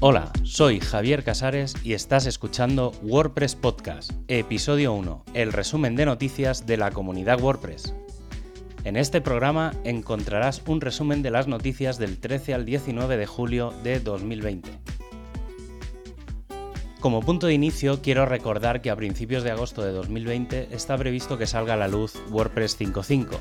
[0.00, 6.66] Hola, soy Javier Casares y estás escuchando WordPress Podcast, episodio 1, el resumen de noticias
[6.66, 7.94] de la comunidad WordPress.
[8.84, 13.72] En este programa encontrarás un resumen de las noticias del 13 al 19 de julio
[13.84, 14.68] de 2020.
[17.06, 21.38] Como punto de inicio, quiero recordar que a principios de agosto de 2020 está previsto
[21.38, 23.38] que salga a la luz WordPress 5.5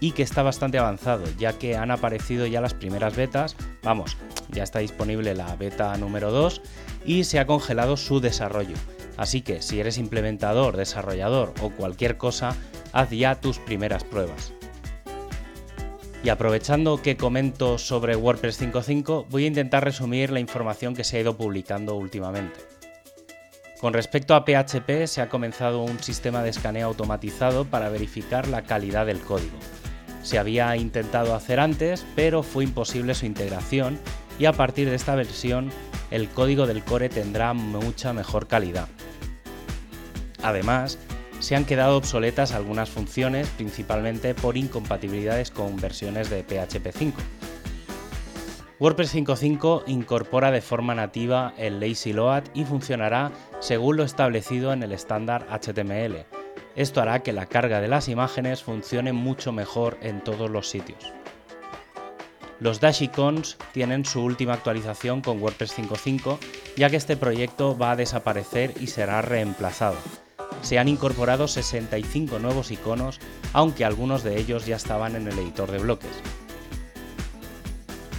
[0.00, 4.16] y que está bastante avanzado, ya que han aparecido ya las primeras betas, vamos,
[4.48, 6.62] ya está disponible la beta número 2
[7.04, 8.76] y se ha congelado su desarrollo.
[9.18, 12.56] Así que si eres implementador, desarrollador o cualquier cosa,
[12.94, 14.54] haz ya tus primeras pruebas.
[16.24, 21.18] Y aprovechando que comento sobre WordPress 5.5, voy a intentar resumir la información que se
[21.18, 22.71] ha ido publicando últimamente.
[23.82, 28.62] Con respecto a PHP, se ha comenzado un sistema de escaneo automatizado para verificar la
[28.62, 29.58] calidad del código.
[30.22, 33.98] Se había intentado hacer antes, pero fue imposible su integración
[34.38, 35.72] y a partir de esta versión
[36.12, 38.86] el código del core tendrá mucha mejor calidad.
[40.44, 40.96] Además,
[41.40, 47.20] se han quedado obsoletas algunas funciones, principalmente por incompatibilidades con versiones de PHP 5.
[48.82, 53.30] WordPress 5.5 incorpora de forma nativa el Lazy Load y funcionará
[53.60, 56.26] según lo establecido en el estándar HTML.
[56.74, 61.12] Esto hará que la carga de las imágenes funcione mucho mejor en todos los sitios.
[62.58, 66.38] Los Dash Icons tienen su última actualización con WordPress 5.5,
[66.76, 69.98] ya que este proyecto va a desaparecer y será reemplazado.
[70.62, 73.20] Se han incorporado 65 nuevos iconos,
[73.52, 76.20] aunque algunos de ellos ya estaban en el editor de bloques.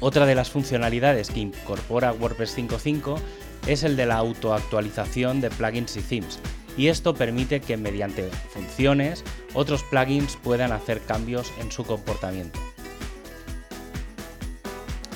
[0.00, 3.18] Otra de las funcionalidades que incorpora WordPress 5.5
[3.66, 6.38] es el de la autoactualización de plugins y themes,
[6.76, 9.24] y esto permite que mediante funciones
[9.54, 12.60] otros plugins puedan hacer cambios en su comportamiento.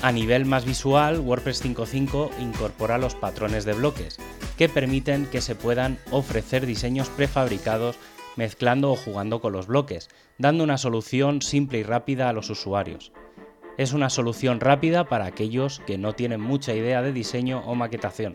[0.01, 4.17] A nivel más visual, WordPress 5.5 incorpora los patrones de bloques,
[4.57, 7.95] que permiten que se puedan ofrecer diseños prefabricados
[8.35, 13.13] mezclando o jugando con los bloques, dando una solución simple y rápida a los usuarios.
[13.77, 18.33] Es una solución rápida para aquellos que no tienen mucha idea de diseño o maquetación.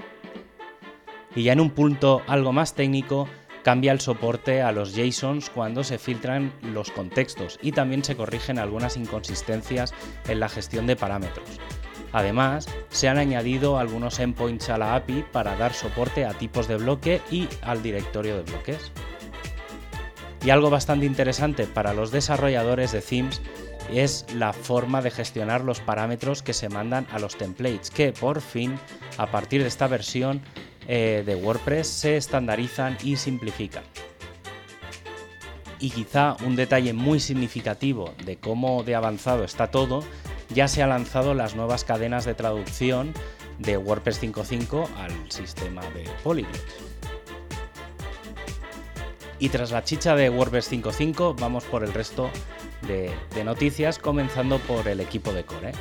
[1.36, 3.28] Y ya en un punto algo más técnico,
[3.62, 8.58] cambia el soporte a los JSONs cuando se filtran los contextos y también se corrigen
[8.58, 9.94] algunas inconsistencias
[10.26, 11.60] en la gestión de parámetros.
[12.12, 16.78] Además, se han añadido algunos endpoints a la API para dar soporte a tipos de
[16.78, 18.90] bloque y al directorio de bloques.
[20.42, 23.42] Y algo bastante interesante para los desarrolladores de themes
[23.92, 28.40] es la forma de gestionar los parámetros que se mandan a los templates, que por
[28.40, 28.78] fin,
[29.16, 30.42] a partir de esta versión,
[30.86, 33.84] eh, de WordPress se estandarizan y simplifican.
[35.80, 40.02] Y quizá un detalle muy significativo de cómo de avanzado está todo,
[40.50, 43.12] ya se han lanzado las nuevas cadenas de traducción
[43.58, 46.58] de WordPress 5.5 al sistema de Polyglot.
[49.40, 52.30] Y tras la chicha de WordPress 5.5 vamos por el resto
[52.82, 55.72] de, noticias, comenzando por el equipo de Core.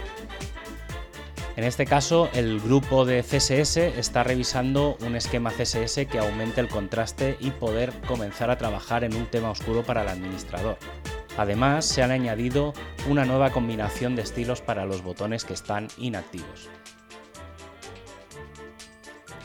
[1.55, 6.67] En este caso, el grupo de CSS está revisando un esquema CSS que aumente el
[6.67, 10.77] contraste y poder comenzar a trabajar en un tema oscuro para el administrador.
[11.35, 12.73] Además, se han añadido
[13.09, 16.69] una nueva combinación de estilos para los botones que están inactivos.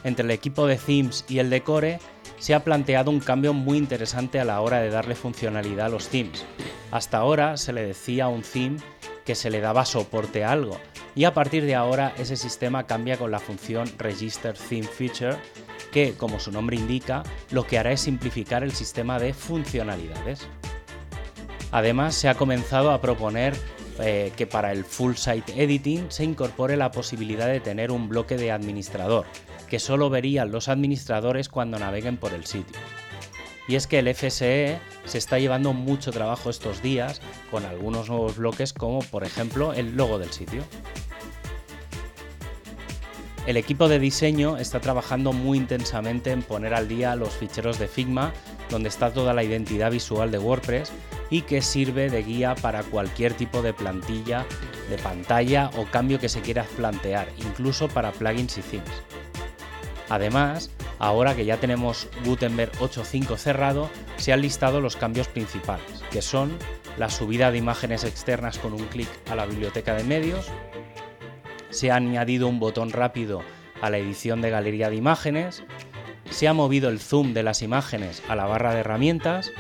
[0.05, 1.99] Entre el equipo de themes y el de core,
[2.39, 6.09] se ha planteado un cambio muy interesante a la hora de darle funcionalidad a los
[6.09, 6.45] themes.
[6.93, 8.77] Hasta ahora se le decía a un theme
[9.25, 10.79] que se le daba soporte a algo,
[11.15, 15.37] y a partir de ahora ese sistema cambia con la función Register Theme Feature
[15.91, 20.47] que, como su nombre indica, lo que hará es simplificar el sistema de funcionalidades.
[21.71, 23.55] Además, se ha comenzado a proponer
[24.01, 28.37] eh, que para el Full Site Editing se incorpore la posibilidad de tener un bloque
[28.37, 29.27] de administrador,
[29.69, 32.79] que solo verían los administradores cuando naveguen por el sitio.
[33.69, 37.21] Y es que el FSE se está llevando mucho trabajo estos días
[37.51, 40.63] con algunos nuevos bloques como por ejemplo el logo del sitio.
[43.47, 47.89] El equipo de diseño está trabajando muy intensamente en poner al día los ficheros de
[47.89, 48.33] Figma,
[48.71, 50.93] donde está toda la identidad visual de WordPress
[51.29, 54.47] y que sirve de guía para cualquier tipo de plantilla,
[54.89, 59.03] de pantalla o cambio que se quiera plantear, incluso para plugins y themes.
[60.09, 60.71] Además,
[61.03, 66.57] ahora que ya tenemos Gutenberg 8.5 cerrado, se han listado los cambios principales, que son
[66.97, 70.47] la subida de imágenes externas con un clic a la biblioteca de medios,
[71.71, 73.43] se ha añadido un botón rápido
[73.81, 75.65] a la edición de galería de imágenes,
[76.31, 79.51] se ha movido el zoom de las imágenes a la barra de herramientas,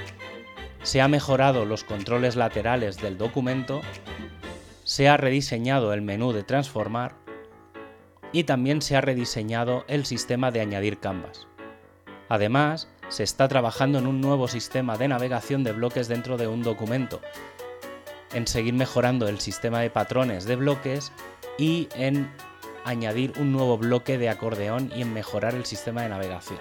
[0.84, 3.80] se ha mejorado los controles laterales del documento,
[4.84, 7.21] se ha rediseñado el menú de transformar
[8.32, 11.46] y también se ha rediseñado el sistema de añadir canvas.
[12.28, 16.62] Además, se está trabajando en un nuevo sistema de navegación de bloques dentro de un
[16.62, 17.20] documento,
[18.32, 21.12] en seguir mejorando el sistema de patrones de bloques
[21.58, 22.30] y en
[22.84, 26.58] añadir un nuevo bloque de acordeón y en mejorar el sistema de navegación.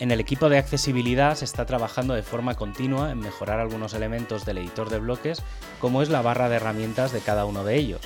[0.00, 4.44] En el equipo de accesibilidad se está trabajando de forma continua en mejorar algunos elementos
[4.44, 5.42] del editor de bloques,
[5.80, 8.00] como es la barra de herramientas de cada uno de ellos.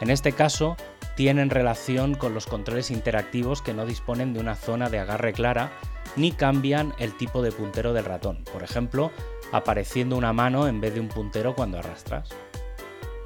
[0.00, 0.76] En este caso,
[1.16, 5.72] tienen relación con los controles interactivos que no disponen de una zona de agarre clara
[6.14, 9.10] ni cambian el tipo de puntero del ratón, por ejemplo,
[9.52, 12.30] apareciendo una mano en vez de un puntero cuando arrastras.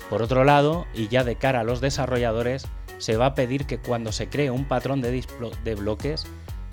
[0.08, 2.66] Por otro lado, y ya de cara a los desarrolladores,
[2.98, 5.24] se va a pedir que cuando se cree un patrón de,
[5.76, 6.26] bloques,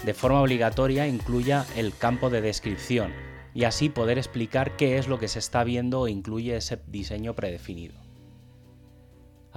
[0.04, 3.14] de forma obligatoria incluya el campo de descripción
[3.54, 7.34] y así poder explicar qué es lo que se está viendo o incluye ese diseño
[7.34, 8.07] predefinido.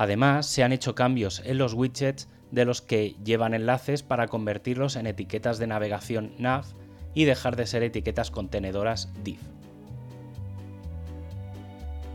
[0.00, 4.96] Además, se han hecho cambios en los widgets de los que llevan enlaces para convertirlos
[4.96, 6.64] en etiquetas de navegación nav
[7.12, 9.40] y dejar de ser etiquetas contenedoras div.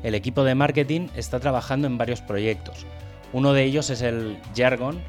[0.01, 2.87] El equipo de marketing está trabajando en varios proyectos.
[3.33, 4.99] Uno de ellos es el Jargon,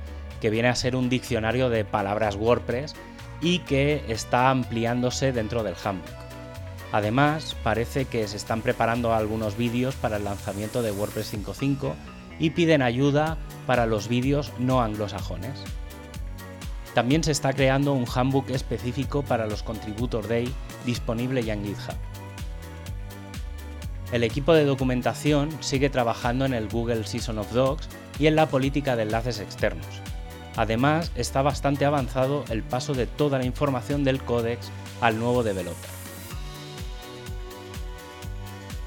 [0.43, 2.95] que viene a ser un diccionario de palabras WordPress
[3.41, 6.15] y que está ampliándose dentro del handbook.
[6.93, 11.95] Además, parece que se están preparando algunos vídeos para el lanzamiento de WordPress 5.5
[12.39, 15.63] y piden ayuda para los vídeos no anglosajones.
[16.95, 20.53] También se está creando un handbook específico para los Contributor Day
[20.87, 21.97] disponible ya en GitHub.
[24.13, 27.89] El equipo de documentación sigue trabajando en el Google Season of Docs
[28.19, 29.87] y en la política de enlaces externos.
[30.57, 35.96] Además, está bastante avanzado el paso de toda la información del códex al nuevo developer.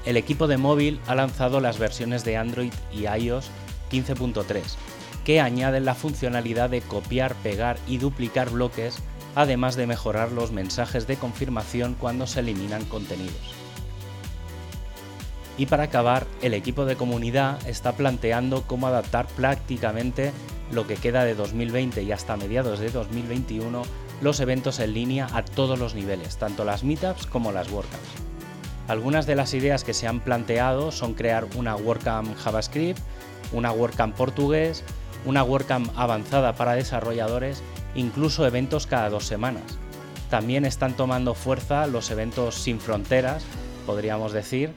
[0.06, 3.50] El equipo de móvil ha lanzado las versiones de Android y iOS
[3.90, 4.62] 15.3,
[5.24, 8.98] que añaden la funcionalidad de copiar, pegar y duplicar bloques,
[9.34, 13.54] además de mejorar los mensajes de confirmación cuando se eliminan contenidos.
[15.58, 20.32] Y para acabar, el equipo de comunidad está planteando cómo adaptar prácticamente
[20.72, 23.82] lo que queda de 2020 y hasta mediados de 2021
[24.22, 28.29] los eventos en línea a todos los niveles, tanto las meetups como las WordCamps.
[28.90, 32.98] Algunas de las ideas que se han planteado son crear una WordCamp JavaScript,
[33.52, 34.82] una WordCamp portugués,
[35.24, 37.62] una WordCamp avanzada para desarrolladores,
[37.94, 39.78] incluso eventos cada dos semanas.
[40.28, 43.44] También están tomando fuerza los eventos sin fronteras,
[43.86, 44.72] podríamos decir,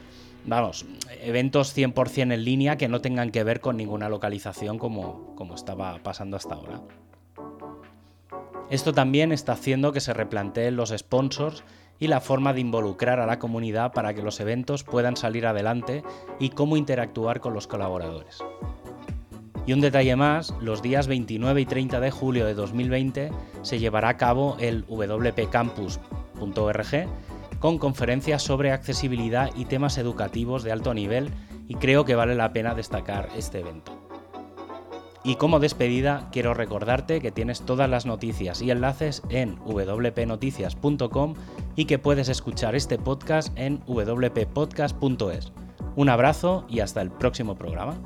[0.46, 0.86] vamos,
[1.24, 5.98] eventos 100% en línea que no tengan que ver con ninguna localización como, como estaba
[6.04, 6.82] pasando hasta ahora.
[8.70, 11.64] Esto también está haciendo que se replanteen los sponsors
[12.00, 16.04] y la forma de involucrar a la comunidad para que los eventos puedan salir adelante
[16.40, 18.40] y cómo interactuar con los colaboradores.
[19.66, 23.32] Y un detalle más, los días 29 y 30 de julio de 2020
[23.62, 27.08] se llevará a cabo el wpcampus.org
[27.60, 31.30] con conferencias sobre accesibilidad y temas educativos de alto nivel
[31.70, 33.93] y creo que vale la pena destacar este evento.
[35.24, 41.34] Y como despedida, quiero recordarte que tienes todas las noticias y enlaces en wpnoticias.com
[41.76, 45.54] y que puedes escuchar este podcast en wppodcast.es.
[45.96, 47.98] Un abrazo y hasta el próximo programa.